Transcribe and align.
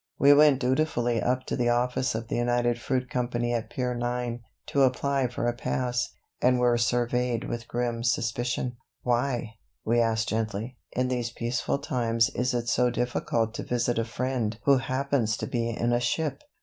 We 0.17 0.33
went 0.33 0.59
dutifully 0.59 1.21
up 1.21 1.45
to 1.45 1.55
the 1.55 1.69
office 1.69 2.15
of 2.15 2.27
the 2.27 2.35
United 2.35 2.81
Fruit 2.81 3.07
Company 3.07 3.53
at 3.53 3.69
Pier 3.69 3.93
9, 3.93 4.39
to 4.69 4.81
apply 4.81 5.27
for 5.27 5.45
a 5.47 5.53
pass, 5.55 6.09
and 6.41 6.57
were 6.57 6.75
surveyed 6.79 7.43
with 7.47 7.67
grim 7.67 8.03
suspicion. 8.03 8.77
Why, 9.03 9.57
we 9.85 9.99
asked 10.01 10.29
gently, 10.29 10.79
in 10.93 11.09
these 11.09 11.29
peaceful 11.29 11.77
times 11.77 12.31
is 12.31 12.55
it 12.55 12.67
so 12.67 12.89
difficult 12.89 13.53
to 13.53 13.63
visit 13.63 13.99
a 13.99 14.03
friend 14.03 14.57
who 14.63 14.77
happens 14.77 15.37
to 15.37 15.45
be 15.45 15.69
in 15.69 15.93
a 15.93 15.99
ship? 15.99 16.41